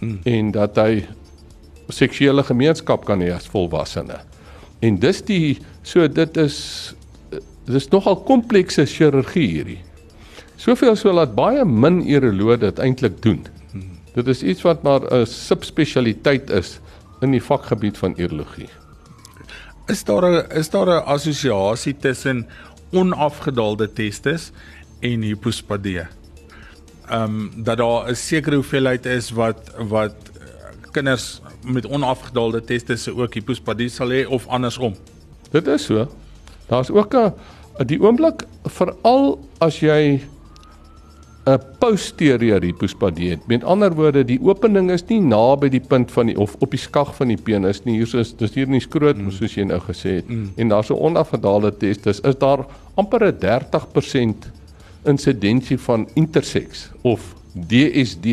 [0.00, 0.18] mm.
[0.24, 1.04] en dat hy
[1.88, 4.20] seksuele gemeenskap kan hê as volwassene.
[4.80, 6.94] En dis die so dit is
[7.68, 9.80] dis nogal komplekse chirurgie hierdie.
[10.58, 13.44] Soveel so dat baie min urologe dit eintlik doen.
[14.14, 16.80] Dit is iets wat maar 'n subspesialiteit is
[17.20, 18.68] in die vakgebied van urologie.
[19.86, 22.46] Is daar 'n is daar 'n assosiasie tussen
[22.92, 24.50] onafgedaalde testes
[25.00, 26.06] en hipospadie?
[27.08, 30.27] Ehm um, dat daar 'n sekere hoeveelheid is wat wat
[30.90, 34.94] kinders met onafgedaalde testes ook hipospadie sal hê of andersom.
[35.50, 36.08] Dit is so.
[36.68, 37.32] Daar's ook 'n
[37.86, 40.20] die oomblik veral as jy
[41.48, 43.46] 'n posterior hipospadie het.
[43.46, 46.80] Met ander woorde, die opening is nie naby die punt van die of op die
[46.80, 47.96] skag van die penis nie.
[47.96, 49.30] Hier is dis hier nie skroot mm.
[49.30, 50.28] soos jy nou gesê het.
[50.28, 50.50] Mm.
[50.56, 52.20] En daar's 'n onafgedaalde testis.
[52.20, 54.50] Is daar amper 'n 30%
[55.04, 57.34] insidensie van intersex of
[57.68, 58.26] DSD.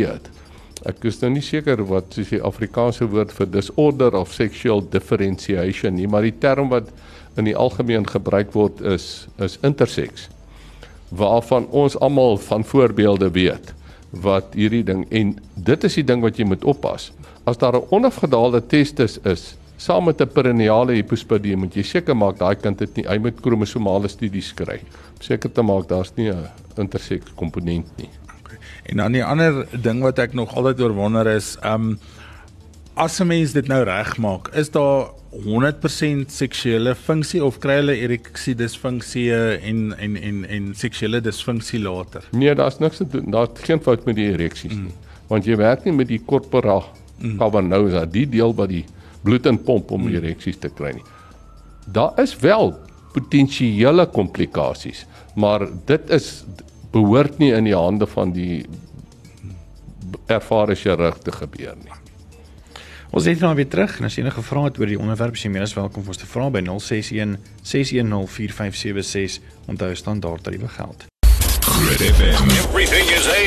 [0.85, 5.95] Ek is nou nie seker wat soos die Afrikaanse woord vir disorder of sexual differentiation
[5.95, 6.91] nie, maar die term wat
[7.37, 10.29] in die algemeen gebruik word is is intersex
[11.15, 13.73] waarvan ons almal van voorbeelde weet
[14.25, 17.11] wat hierdie ding en dit is die ding wat jy moet oppas.
[17.45, 22.37] As daar 'n onafgedaalde testis is saam met 'n perineale hipospadie, moet jy seker maak
[22.37, 24.79] daai kind het nie hy moet kromosomale studies kry.
[25.19, 28.09] Seker te maak daar's nie 'n interseks komponent nie.
[28.85, 31.99] En dan die ander ding wat ek nog altyd oor wonder is, ehm um,
[32.95, 35.09] as 'n mens dit nou regmaak, is daar
[35.43, 42.23] 100% seksuele funksie of kry hulle ereksie disfunksie en en en en seksuele disfunksie later?
[42.31, 43.31] Nee, daar's niks te doen.
[43.31, 44.83] Daar's geen fout met die ereksies mm.
[44.83, 44.93] nie.
[45.27, 46.79] Want jy werk nie met die corpora
[47.19, 47.37] mm.
[47.37, 48.85] cavernosa, die deel wat die
[49.23, 50.15] bloed inpomp om mm.
[50.15, 51.05] ereksies te kry nie.
[51.91, 52.73] Daar is wel
[53.13, 56.45] potensiële komplikasies, maar dit is
[56.95, 58.63] behoort nie in die hande van die
[60.31, 61.95] ervare chirurg te gebeur nie.
[63.15, 65.51] Ons het nou weer terug en as enige vrae het oor die onderwerp, is jy
[65.53, 69.39] meer as welkom om ons te vra by 061 610 4576.
[69.71, 71.05] Onthou standaard tariewe geld.
[71.65, 72.49] Groot FM.
[72.59, 73.39] Everything is a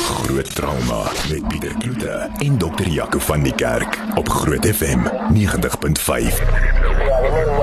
[0.00, 4.98] Groot trauma met Pieter Kloete en dokter Jaco van die Kerk op Groot FM
[5.34, 7.59] 90.5.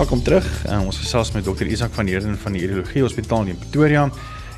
[0.00, 0.46] Welkom terug.
[0.64, 4.06] Uh, ons gesels met dokter Isak van Heerden van die Urologie Hospitaal in Pretoria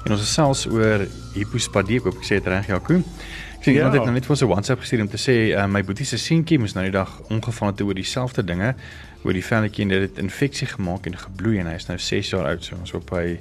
[0.05, 1.03] en ons gesels oor
[1.35, 1.97] hipospadie.
[1.99, 3.01] Ek hoop ek sê dit reg, Jaco.
[3.01, 3.81] Ek sien ja.
[3.81, 6.07] iemand het nou net vir ons 'n WhatsApp gestuur om te sê uh, my boetie
[6.07, 8.77] se seentjie moes nou die dag ongeval het oor dieselfde dinge,
[9.25, 12.31] oor die velletjie en dit het infeksie gemaak en gebloei en hy is nou 6
[12.37, 13.41] jaar oud, so ons hoop hy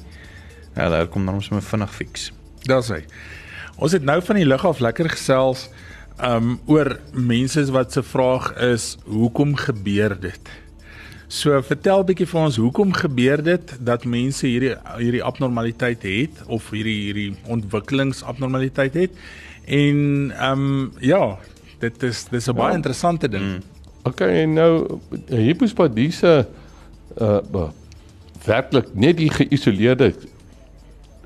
[0.73, 2.31] ja, daar kom dan ons moet vinnig fix.
[2.65, 3.03] Daar's hy.
[3.77, 5.69] Ons het nou van die lug af lekker gesels
[6.17, 10.49] um oor mense wat se vraag is hoekom gebeur dit?
[11.31, 16.67] So vertel bietjie vir ons hoekom gebeur dit dat mense hierdie hierdie abnormaliteit het of
[16.75, 19.21] hierdie hierdie ontwikkelingsabnormaliteit het.
[19.63, 20.01] En
[20.35, 21.37] ehm um, ja,
[21.79, 23.43] dit is dis 'n baie interessante ding.
[23.43, 23.63] Mm.
[24.03, 26.47] Okay, en nou hipospadiese
[27.21, 27.69] uh
[28.45, 30.13] werklik net die geïsoleerde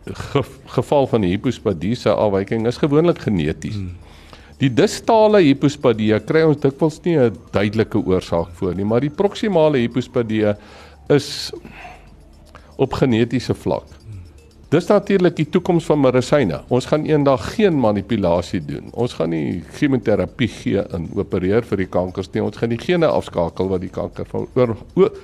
[0.05, 3.75] ge, geval van die hipospadiese afwyking is gewoonlik geneties.
[3.75, 3.95] Hmm.
[4.61, 9.77] Die distale hipospadie kry ons dikwels nie 'n duidelike oorsaak voor nie, maar die proksimale
[9.77, 10.55] hipospadie
[11.09, 11.51] is
[12.77, 13.83] op genetiese vlak.
[14.69, 16.63] Dis natuurlik die toekoms van medisyne.
[16.73, 18.89] Ons gaan eendag geen manipulasie doen.
[18.93, 22.41] Ons gaan nie chemoterapie gee en opereer vir die kankers nie.
[22.43, 24.25] Ons gaan die gene afskakel wat die kanker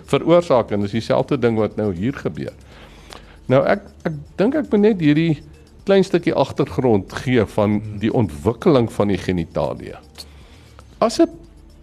[0.06, 2.54] veroorsaak en dis dieselfde ding wat nou hier gebeur.
[3.48, 5.42] Nou ek ek dink ek moet net hierdie
[5.84, 9.96] klein stukkie agtergrond gee van die ontwikkeling van die genitalie.
[11.00, 11.30] As 'n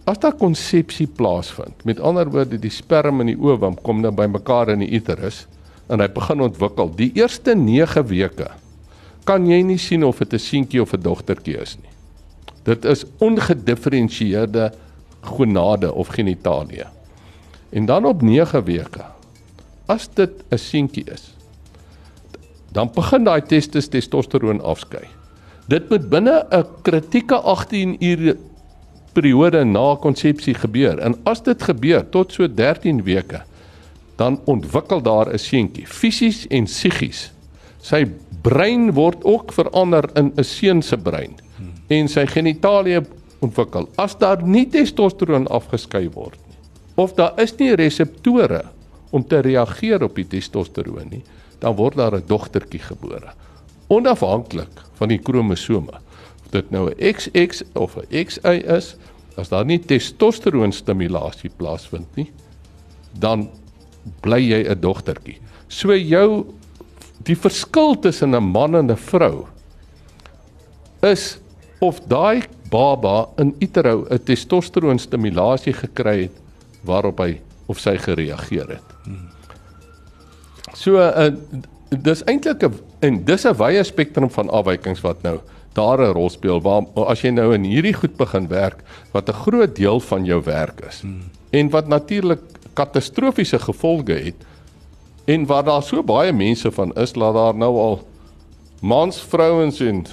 [0.09, 4.69] as daar konsepsie plaasvind, met ander woorde die sperm en die ovum kom nou bymekaar
[4.69, 5.45] in die uterus
[5.87, 6.89] en hy begin ontwikkel.
[6.95, 8.49] Die eerste 9 weke
[9.23, 11.93] kan jy nie sien of dit 'n seentjie of 'n dogtertjie is nie.
[12.63, 14.71] Dit is ongedifferensieerde
[15.21, 16.85] gonade of genitalie.
[17.69, 19.05] En dan op 9 weke
[19.85, 21.33] as dit 'n seentjie is,
[22.71, 25.05] dan begin daai testis testosteroon afskei.
[25.69, 28.37] Dit moet binne 'n kritieke 18 ure
[29.13, 30.99] periode na konsepsie gebeur.
[30.99, 33.41] En as dit gebeur tot so 13 weke,
[34.15, 37.31] dan ontwikkel daar 'n seentjie fisies en psigies.
[37.81, 38.05] Sy
[38.41, 41.35] brein word ook verander in 'n seun se brein
[41.87, 42.99] en sy genitalie
[43.39, 43.89] ontwikkel.
[43.95, 46.49] As daar nie testosteroon afgeskei word nie
[46.99, 48.63] of daar is nie reseptore
[49.15, 51.21] om te reageer op die testosteroon nie,
[51.59, 53.33] dan word daar 'n dogtertjie gebore.
[53.87, 55.99] Onafhanklik van die kromosome.
[56.45, 58.95] Of dit nou 'n XX of 'n XY is,
[59.37, 62.31] as daar nie testosteroonstimulasie plaasvind nie,
[63.19, 63.49] dan
[64.21, 65.37] bly jy 'n dogtertjie.
[65.67, 66.45] So jou
[67.23, 69.47] die verskil tussen 'n man en 'n vrou
[71.01, 71.39] is
[71.79, 76.41] of daai baba in utero 'n testosteroonstimulasie gekry het
[76.83, 78.89] waarop hy of sy gereageer het.
[79.03, 79.38] Hmm.
[80.73, 81.31] So uh,
[81.89, 85.39] dis eintlik 'n en dis 'n wye spektrum van afwykings wat nou
[85.73, 89.41] daar 'n rol speel waar as jy nou in hierdie goed begin werk wat 'n
[89.45, 91.29] groot deel van jou werk is hmm.
[91.51, 92.41] en wat natuurlik
[92.73, 94.45] katastrofiese gevolge het
[95.25, 98.07] en waar daar so baie mense van is laat daar nou al
[98.81, 100.05] mans, vrouens en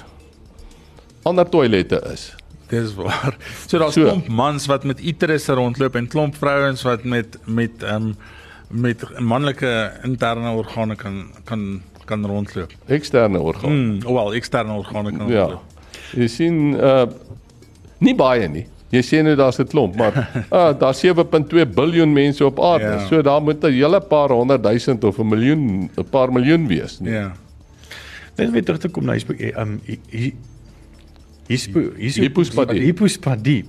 [1.23, 2.35] ander toilette is.
[2.67, 3.35] Dis waar.
[3.67, 7.83] So daar's so, klomp mans wat met uterus rondloop en klomp vrouens wat met met
[7.83, 8.17] ehm um,
[8.67, 12.71] met manlike interne organe kan kan kan rondloop.
[12.85, 13.73] Eksterne organe.
[13.73, 15.41] Mm, wel, eksterne organe kan ja.
[15.41, 15.63] rondloop.
[16.15, 17.05] Jy sien uh
[17.97, 18.67] nie baie nie.
[18.93, 20.15] Jy sien nou daar's 'n klomp, maar
[20.59, 22.85] uh daar's 7.2 biljoen mense op aarde.
[22.85, 23.07] Ja.
[23.07, 26.99] So daar moet 'n hele paar honderd duisend of 'n miljoen, 'n paar miljoen wees,
[26.99, 27.11] nie.
[27.11, 27.33] Ja.
[28.35, 29.81] Net weer terug te kom na die um
[31.47, 32.81] hipospadie.
[32.81, 33.65] Hipospadie.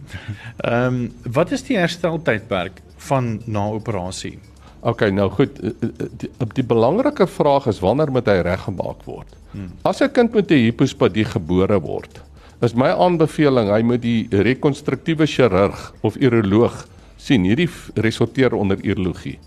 [0.56, 4.38] Ehm um, wat is die hersteltydperk van na operasie?
[4.80, 8.38] OK, nou goed, eh, eh, eh, die, die, die belangrike vraag is wanneer moet hy
[8.46, 9.34] reggemaak word?
[9.52, 9.72] Hmm.
[9.82, 12.20] As 'n kind met 'n hipospadie gebore word,
[12.62, 16.86] is my aanbeveling hy moet die rekonstruktiewe chirurg of uroloog
[17.16, 17.44] sien.
[17.44, 19.38] Hierdie resorteer onder urologie.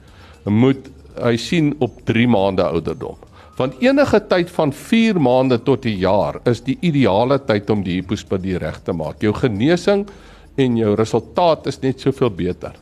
[0.46, 3.18] Moet hy sien op 3 maande ouderdom.
[3.58, 8.02] Want enige tyd van 4 maande tot 'n jaar is die ideale tyd om die
[8.02, 9.22] hipospadie reg te maak.
[9.22, 10.08] Jou genesing
[10.56, 12.74] en jou resultaat is net soveel beter.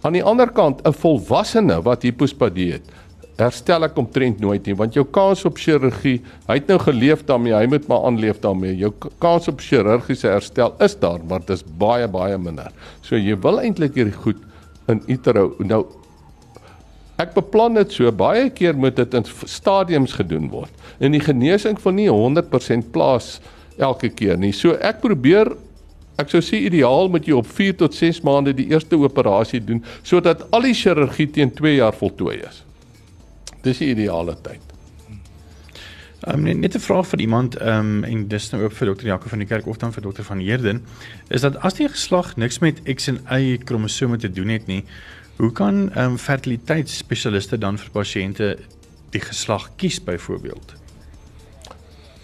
[0.00, 2.86] Aan die ander kant, 'n volwassene wat hipospadie het,
[3.40, 7.54] herstel ek omtrent nooit nie, want jou kans op chirurgie, hy het nou geleef daarmee,
[7.56, 8.76] hy moet maar aanleef daarmee.
[8.76, 12.72] Jou kans op chirurgiese herstel is daar, maar dit is baie baie minder.
[13.02, 14.40] So jy wil eintlik hierdie goed
[14.88, 15.54] in utero.
[15.58, 15.86] Nou
[17.20, 20.72] ek beplan dit so, baie keer moet dit in stadiums gedoen word.
[21.00, 23.40] En die genesing van nie 100% plaas
[23.76, 24.52] elke keer nie.
[24.56, 25.52] So ek probeer
[26.20, 29.80] Ek sou sê ideaal moet jy op 4 tot 6 maande die eerste operasie doen
[30.02, 32.64] sodat al die chirurgie teen 2 jaar voltooi is.
[33.64, 34.60] Dis die ideale tyd.
[36.28, 39.38] Um, net 'n vraag vir iemand um, en dis nou ook vir dokter Jaco van
[39.40, 40.82] die kerk of dan vir dokter van Heerden
[41.28, 44.84] is dat as die geslag niks met X en Y kromosome te doen het nie,
[45.36, 48.58] hoe kan um, fertiliteitsspesialiste dan vir pasiënte
[49.10, 50.76] die geslag kies byvoorbeeld?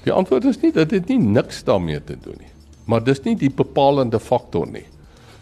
[0.04, 2.55] Die antwoord is nie dat dit nie niks daarmee te doen nie
[2.86, 4.86] maar dis nie die bepalende faktor nie.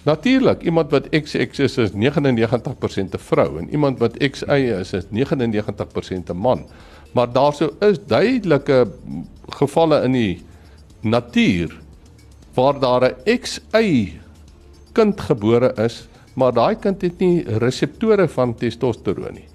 [0.05, 5.05] Natuurlik, iemand wat XX is is 99% 'n vrou en iemand wat XY is is
[5.11, 6.67] 99% 'n man.
[7.13, 8.89] Maar daarso is duidelike
[9.49, 10.43] gevalle in die
[11.01, 11.81] natuur
[12.55, 14.13] waar daar 'n XY
[14.93, 19.49] kind gebore is, maar daai kind het nie reseptore van testosteroon nie.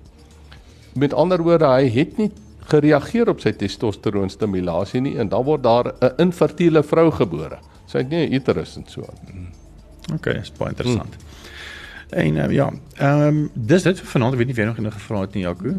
[0.94, 5.94] Met ander woorde, hy het nie gereageer op sy testosteroonstimulasie nie en dan word daar
[6.02, 9.48] 'n infertiele vrou gebore Sy het nie 'n uterus en so aan.
[10.14, 11.16] Okay, dis baie interessant.
[11.16, 11.28] Hmm.
[12.10, 14.78] En uh, ja, ehm um, dis dit vir vanaand, ek weet nie of jy nog
[14.78, 15.74] enige vrae het nie, Jaco.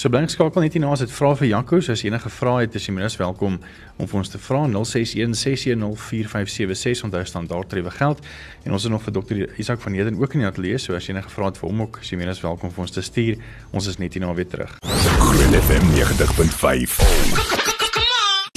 [0.00, 2.60] So bly geskakel net hierna as dit vra vir Jaco, so as jy enige vrae
[2.64, 3.60] het, is jy minstens welkom
[3.98, 8.18] om vir ons te vra 0616104576 onthou staan daar trewe geld.
[8.64, 11.04] En ons het nog vir dokter Isak van Heden ook in die ateljee, so as
[11.04, 13.36] jy enige vrae het vir hom ook, is jy minstens welkom vir ons te stuur.
[13.76, 14.72] Ons is net hierna weer terug.
[14.80, 17.59] Groot FM 90.5.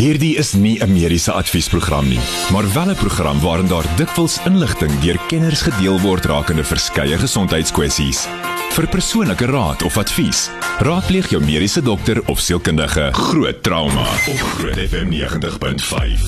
[0.04, 2.20] Hierdie is nie 'n mediese adviesprogram nie,
[2.52, 8.28] maar wel 'n program waarin daar dikwels inligting deur kenners gedeel word rakende verskeie gesondheidskwessies.
[8.70, 13.10] Vir persoonlike raad of advies, raadpleeg jou mediese dokter of sielkundige.
[13.14, 16.20] Groot trauma op Groot FM 90.5.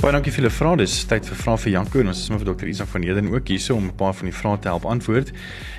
[0.00, 0.76] Baie dankie vir julle vrae.
[0.76, 3.48] Dis tyd vir vrae vir Janko en ons is met dokter Isak van Heden ook
[3.48, 5.30] hierso om 'n paar van die vrae te help antwoord.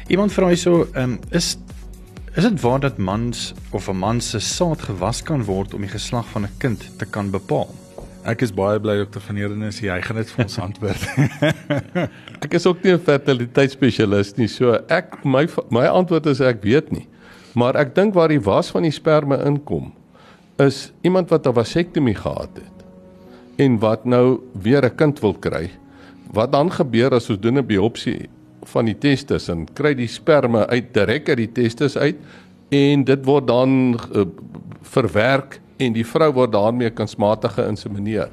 [0.08, 1.58] Iemand vra hierso, ehm um, is
[2.32, 5.90] is dit waar dat mans of 'n man se saad gewas kan word om die
[5.90, 7.70] geslag van 'n kind te kan bepaal?
[8.24, 11.02] Ek is baie bly dokter van Heerden is hy gaan dit vir ons antwoord.
[12.46, 16.92] Ek is ook nie 'n fertiliteitsspesialis nie, so ek my my antwoord is ek weet
[16.92, 17.08] nie.
[17.54, 19.92] Maar ek dink waar die was van die sperma inkom
[20.58, 22.86] is iemand wat 'n vasektomie gehad het
[23.58, 25.70] en wat nou weer 'n kind wil kry.
[26.32, 28.30] Wat dan gebeur as ons doen 'n biopsie
[28.66, 32.20] van die testis en kry die sperma uit direk uit die testis uit
[32.72, 34.26] en dit word dan uh,
[34.82, 38.30] verwerk en die vrou word daarmee kunsmatig geïnsemineer.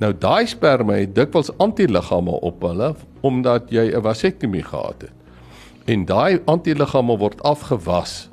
[0.00, 2.94] Nou daai sperma het dikwels antiliggame op hulle
[3.26, 5.12] omdat jy 'n vasektomie gehad het.
[5.86, 8.28] En daai antiliggame word afgewas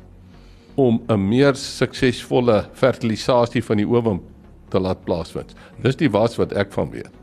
[0.75, 4.21] om 'n meer suksesvolle fertilisasie van die oom
[4.69, 5.53] te laat plaasvind.
[5.82, 7.22] Dis die was wat ek van weet.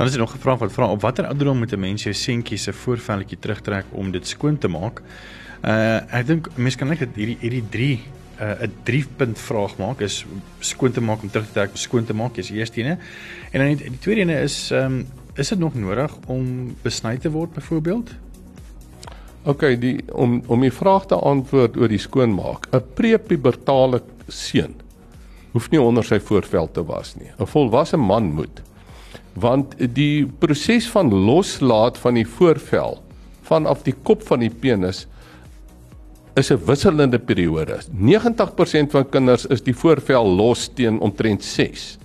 [0.00, 2.56] Dan is dit nog gevra wat vra op watter ouderdom moet 'n mens jou seentjie
[2.58, 5.02] se voorvelletjie terugtrek om dit skoon te maak?
[5.64, 8.00] Uh ek dink mense kan net hierdie hierdie 3
[8.40, 10.24] 'n uh, 'n 3 punt vraag maak is
[10.60, 12.98] skoon te maak om terug te trek, skoon te maak is die eerste ene.
[13.52, 17.18] En dan die, die tweede ene is ehm um, is dit nog nodig om besny
[17.18, 18.10] te word byvoorbeeld?
[19.42, 22.66] OK, die om om die vraag te antwoord oor die skoonmaak.
[22.72, 24.74] 'n Prepubertale seun
[25.52, 27.30] hoef nie onder sy voorvel te was nie.
[27.38, 28.69] 'n Volwasse man moet.
[29.32, 32.98] Want die proses van loslaat van die voorvel
[33.42, 35.06] vanaf die kop van die penis
[36.34, 37.80] is 'n wisselende periode.
[37.90, 41.98] 90% van kinders is die voorvel los teen omtrent 6.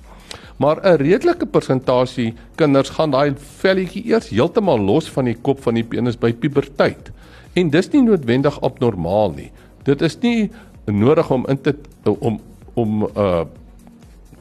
[0.57, 5.73] Maar 'n redelike persentasie kinders gaan daai velletjie eers heeltemal los van die kop van
[5.73, 7.11] die penis by puberteit.
[7.53, 9.51] En dis nie noodwendig abnormaal nie.
[9.83, 10.49] Dit is nie
[10.85, 12.39] nodig om in te om
[12.73, 13.45] om uh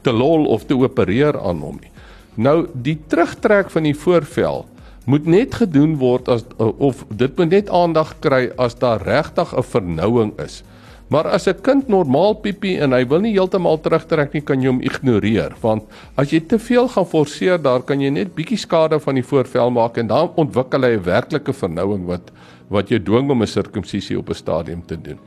[0.01, 1.89] te lol of te opereer aan hom nie.
[2.35, 4.65] Nou die terugtrek van die voorvel
[5.05, 9.63] moet net gedoen word as of dit moet net aandag kry as daar regtig 'n
[9.63, 10.63] vernouing is.
[11.07, 14.67] Maar as 'n kind normaal piepie en hy wil nie heeltemal terugtrek nie, kan jy
[14.67, 15.83] hom ignoreer want
[16.17, 19.69] as jy te veel gaan forceer, daar kan jy net bietjie skade van die voorvel
[19.69, 22.31] maak en dan ontwikkel hy 'n werklike vernouing wat
[22.69, 25.19] wat jou dwing om 'n sirkumsisie op 'n stadium te doen.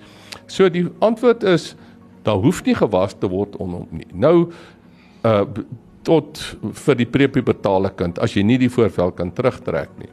[0.46, 1.74] So die antwoord is
[2.24, 4.06] daar hoef nie gewas te word onder hom nie.
[4.12, 4.50] Nou
[5.24, 5.44] uh
[6.08, 6.40] tot
[6.84, 10.10] vir die prepubertale kind as jy nie die voorvel kan terugtrek nie.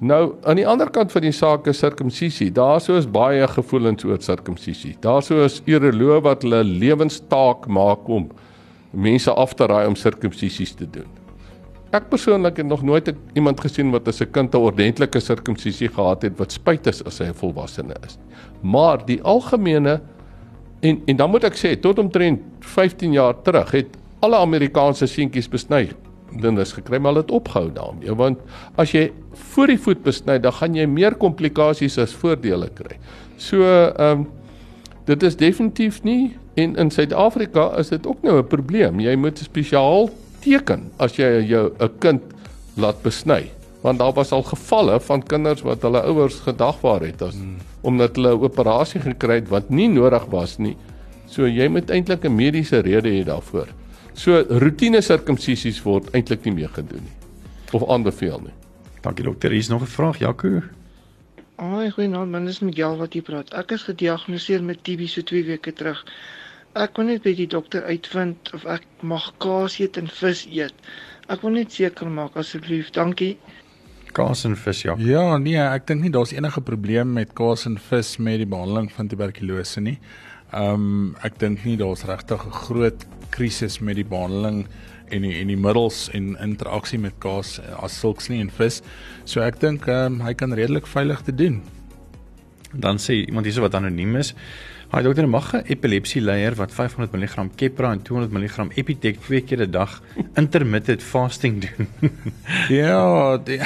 [0.00, 2.50] Nou aan die ander kant van die saak is sirkumsisie.
[2.52, 4.92] Daarso is baie gevoelens oor sirkumsisie.
[5.00, 8.28] Daarso is uroloë wat hulle lewenstaak maak om
[8.92, 11.08] mense af te raai om sirkumsisies te doen.
[11.96, 16.22] Ek persoonlik het nog nooit iemand gesien wat as 'n kind 'n ordentlike sirkumsisie gehad
[16.22, 18.18] het wat spyt is as hy 'n volwassene is.
[18.62, 20.00] Maar die algemene
[20.82, 25.48] en en dan moet ek sê tot omtrent 15 jaar terug het alle Amerikaanse seentjies
[25.48, 25.90] besny
[26.42, 28.38] dinders gekry maar hulle het opgehou daarmee want
[28.76, 29.10] as jy
[29.52, 32.98] voor die voet besny dan gaan jy meer komplikasies as voordele kry.
[33.36, 34.26] So ehm um,
[35.06, 39.00] dit is definitief nie en in Suid-Afrika is dit ook nou 'n probleem.
[39.00, 42.22] Jy moet spesiaal teken as jy jou 'n kind
[42.76, 43.50] laat besny
[43.82, 47.56] want daar was al gevalle van kinders wat hulle ouers gedagvaar het as hmm.
[47.82, 50.76] omdat hulle 'n operasie gekry het wat nie nodig was nie.
[51.26, 53.68] So jy moet eintlik 'n mediese rede hê daarvoor.
[54.16, 57.16] So roetine sirkumsisies word eintlik nie meer gedoen nie
[57.76, 58.54] of aanbeveel nie.
[59.04, 59.50] Dankie dokter.
[59.50, 60.62] Hier is nog 'n vraag, Jaco.
[61.56, 63.54] Ag, goeienaand, man, dis Miguel wat hier praat.
[63.54, 66.04] Ek is gediagnoseer met TB so 2 weke terug.
[66.74, 70.74] Ek wil net by die dokter uitvind of ek mag kaas eet en vis eet.
[71.28, 72.90] Ek wil net seker maak asseblief.
[72.90, 73.38] Dankie.
[74.12, 74.94] Kaas en vis, ja.
[74.98, 78.92] Ja, nee, ek dink nie daar's enige probleem met kaas en vis met die behandeling
[78.92, 79.98] van tuberkulose nie.
[80.52, 84.66] Ehm um, ek dink nie daar's regtig 'n groot krisis met die behandeling
[85.10, 88.82] en die en die middels en interaksie met kaas eh, as sulks nie en vis.
[89.24, 91.62] So ek dink ehm um, hy kan redelik veilig te doen.
[92.72, 94.34] Dan sê iemand hierso wat anoniem is.
[94.92, 99.40] Hy dokter mag 'n epilepsie leier wat 500 mg Keppra en 200 mg Epitec twee
[99.40, 100.02] keer 'n dag
[100.42, 101.88] intermittent fasting doen.
[102.68, 103.60] Ja, die,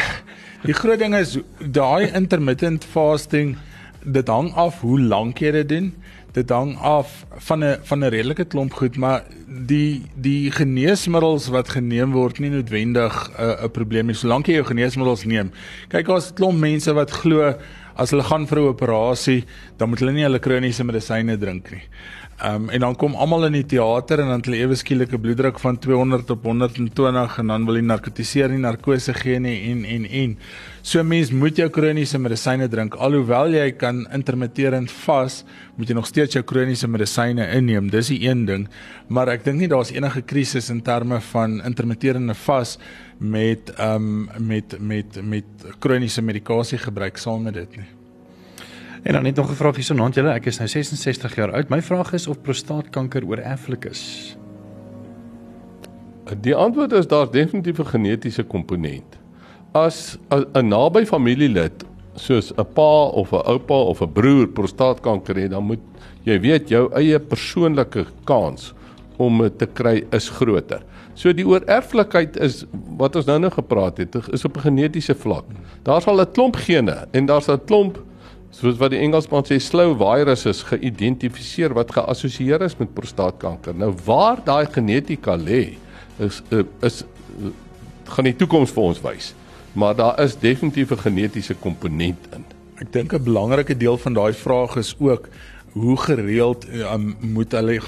[0.64, 3.58] die groot ding is daai intermittent fasting
[4.04, 5.92] dit hang af hoe lank jy dit doen.
[6.32, 11.68] Dit hang af van 'n van 'n redelike klomp goed, maar die die geneesmiddels wat
[11.68, 15.50] geneem word nie noodwendig 'n uh, 'n probleem nie solank jy jou geneesmiddels neem.
[15.88, 17.54] Kyk, daar's 'n klomp mense wat glo
[17.96, 19.44] as hulle gaan vir 'n operasie,
[19.76, 21.82] dan moet hulle nie hulle kroniese medisyne drink nie.
[22.40, 25.10] Ehm um, en dan kom almal in die teater en dan het hulle ewe skielik
[25.12, 29.70] 'n bloeddruk van 200 op 120 en dan wil jy narkotiseer nie narkose gee nie
[29.70, 30.38] en en en.
[30.82, 35.44] So mens moet jou kroniese medisyne drink alhoewel jy kan intermitterend vas,
[35.76, 37.90] moet jy nog steeds jou kroniese medisyne inneem.
[37.90, 38.68] Dis die een ding,
[39.08, 42.78] maar ek dink nie daar's enige krisis in terme van intermitterende vas
[43.18, 45.44] met ehm um, met met met
[45.78, 47.99] kroniese medikasie gebruik saam met dit nie.
[49.02, 50.32] En dan net nog 'n vraag hierso naand julle.
[50.32, 51.68] Ek is nou 66 jaar oud.
[51.68, 54.36] My vraag is of prostaatkanker oorerflik is.
[56.40, 59.18] Die antwoord is daar's definitief 'n genetiese komponent.
[59.72, 60.18] As
[60.54, 61.84] 'n naby familielid
[62.14, 65.80] soos 'n pa of 'n oupa of 'n broer prostaatkanker het, dan moet
[66.22, 68.74] jy weet jou eie persoonlike kans
[69.16, 70.82] om dit te kry is groter.
[71.14, 72.64] So die oorerflikheid is
[72.96, 75.44] wat ons nou nou gepraat het, is op 'n genetiese vlak.
[75.82, 77.98] Daar's al 'n klomp gene en daar's 'n klomp
[78.60, 83.76] soos wat die Engelsman sê slow viruses geïdentifiseer wat geassosieer is met prostaatkanker.
[83.76, 85.76] Nou waar daai genetika lê
[86.20, 87.04] is is, is
[88.10, 89.32] gaan die toekoms vir ons wys.
[89.72, 92.44] Maar daar is definitief 'n genetiese komponent in.
[92.80, 95.28] Ek dink 'n belangrike deel van daai vraag is ook
[95.72, 97.80] hoe gereeld um, moet hulle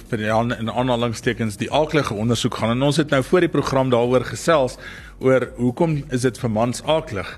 [0.58, 4.76] in aanhalingstekens die aaklige ondersoek gaan en ons het nou voor die program daaroor gesels
[5.22, 7.28] oor hoekom is dit vir mans aaklig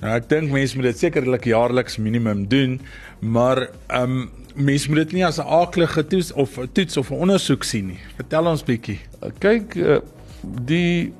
[0.00, 2.78] nou ek dink mense moet dit sekerlik jaarliks minimum doen
[3.20, 7.64] maar um, mense moet dit nie as 'n aaklige toets of toets of 'n ondersoek
[7.64, 9.00] sien nie vertel ons bietjie
[9.40, 10.00] kyk uh,
[10.42, 11.12] die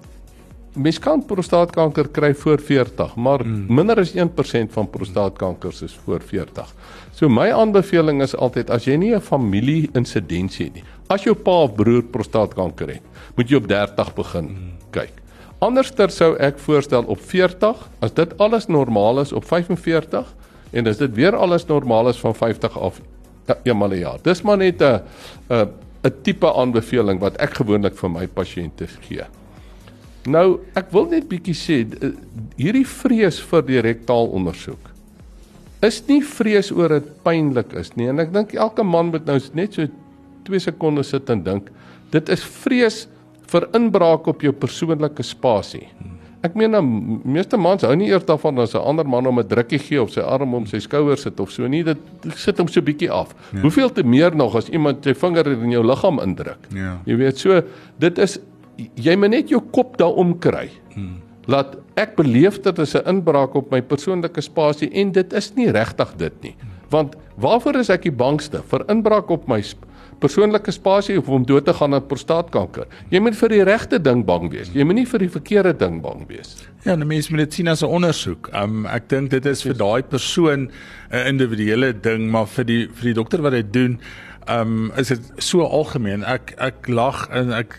[0.73, 3.67] mens kan prostaatkanker kry voor 40, maar mm.
[3.75, 6.75] minder as 1% van prostaatkankers is voor 40.
[7.13, 10.85] So my aanbeveling is altyd as jy nie 'n familie insidensie het nie.
[11.09, 13.03] As jou pa of broer prostaatkanker het,
[13.37, 14.73] moet jy op 30 begin mm.
[14.91, 15.22] kyk.
[15.63, 20.33] Anderster sou ek voorstel op 40, as dit alles normaal is op 45
[20.73, 23.01] en as dit weer alles normaal is van 50 af
[23.63, 24.19] eenmal 'n jaar.
[24.23, 25.01] Dis maar net 'n
[25.51, 25.69] 'n
[26.05, 29.25] 'n tipe aanbeveling wat ek gewoonlik vir my pasiënte gee.
[30.27, 31.87] Nou, ek wil net bietjie sê
[32.57, 34.93] hierdie vrees vir die rektaal ondersoek
[35.83, 39.39] is nie vrees oor dit pynlik is nie en ek dink elke man moet nou
[39.59, 39.89] net so
[40.47, 41.71] 2 sekondes sit en dink
[42.15, 43.07] dit is vrees
[43.53, 45.87] vir inbraak op jou persoonlike spasie.
[46.43, 49.47] Ek meen nou meeste mans hou nie eers daarvan as 'n ander man om 'n
[49.47, 51.99] drukkie gee of sy arm om sy skouer sit of so nie dit
[52.35, 53.35] sit hom so bietjie af.
[53.53, 53.61] Ja.
[53.61, 56.67] Hoeveel te meer nog as iemand sy vinger in jou liggaam indruk.
[56.75, 56.99] Ja.
[57.07, 57.63] Jy weet so
[57.99, 58.41] dit is
[58.97, 60.71] jy moet net jou kop daaroor kry.
[60.95, 61.23] Hmm.
[61.47, 65.71] Laat ek beleef dit as 'n inbraak op my persoonlike spasie en dit is nie
[65.71, 66.57] regtig dit nie.
[66.91, 69.63] Want waarvoor is ek die bangste vir inbraak op my
[70.23, 72.89] persoonlike spasie of om dood te gaan aan prostaatkanker?
[73.13, 74.73] Jy moet vir die regte ding bang wees.
[74.75, 76.57] Jy moet nie vir die verkeerde ding bang wees.
[76.87, 78.51] Ja, nou mense moet dit sien as 'n ondersoek.
[78.55, 80.71] Um ek dink dit is vir daai persoon
[81.13, 83.99] 'n individuele ding, maar vir die vir die dokter wat dit doen,
[84.47, 86.25] Ehm um, is dit so algemeen.
[86.27, 87.77] Ek ek lag en ek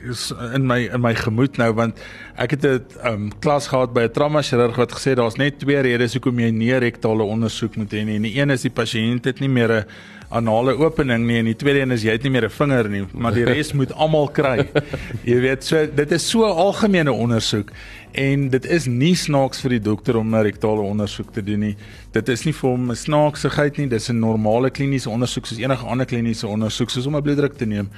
[0.55, 1.99] in my in my gemoed nou want
[2.39, 5.59] ek het 'n ehm um, klas gehad by 'n trauma chirurg wat gesê daar's net
[5.59, 8.15] twee redes hoekom jy nie rektale ondersoek moet hê nie.
[8.15, 9.85] En die een is die pasiënt het nie meer 'n
[10.33, 13.03] anale opening nie en die tweede een is jy het nie meer 'n vinger nie,
[13.13, 14.65] maar die res moet almal kry.
[15.31, 17.71] Jy weet, so dit is so algemene ondersoek
[18.13, 21.75] en dit is nie snaaks vir die dokter om 'n rektale ondersoek te doen nie.
[22.11, 25.85] Dit is nie vir hom 'n snaaksigheid nie, dis 'n normale kliniese ondersoek soos enige
[25.85, 27.89] ander kliniese ondersoek soos om 'n bloeddruk te neem.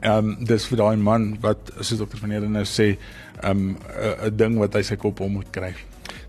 [0.00, 2.96] Ehm um, dis vir daai man wat soos dokter van Heerden nou sê,
[3.42, 3.76] ehm um,
[4.24, 5.74] 'n ding wat hy sy kop om moet kry.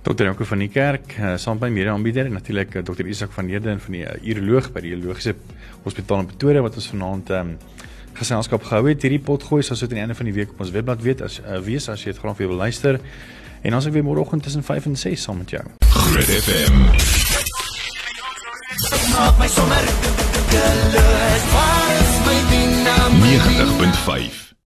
[0.01, 0.25] Dr.
[0.25, 3.05] Janko van die kerk, uh, saam by mede-aanbieder en natuurlik uh, Dr.
[3.05, 5.35] Isak van Heerden van die uh, uroloog by die urologiese
[5.83, 7.79] hospitaal in Pretoria wat ons vanaand ehm um,
[8.11, 9.05] geselskap gehou het.
[9.05, 11.23] Hierdie pot gooi sal so teen die einde van die week op ons webblad weet
[11.25, 12.99] as uh, wees as jy dit graag wil luister.
[13.63, 15.63] En ons is weer môreoggend tussen 5 en 6 saam met jou.
[15.95, 16.83] Groot FM.
[19.15, 19.89] Maak my sommer
[20.51, 21.49] gelus.
[21.55, 23.11] Waar is my ding nou?
[23.25, 24.50] 90.5